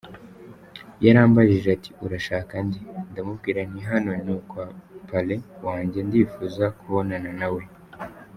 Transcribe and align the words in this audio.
Yarambajije 1.05 1.67
ati 1.77 1.89
urashaka 2.05 2.53
nde, 2.65 2.79
ndamubwira 3.09 3.59
nti 3.69 3.81
hano 3.89 4.09
ni 4.25 4.35
kwa 4.49 4.65
parrain 5.07 5.43
wanjye 5.65 5.99
ndifuza 6.07 6.63
kubonana 6.79 7.31
nawe. 7.39 7.61